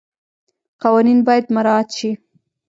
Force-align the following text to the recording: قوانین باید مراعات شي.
قوانین 0.81 1.19
باید 1.27 1.45
مراعات 1.55 1.89
شي. 1.97 2.11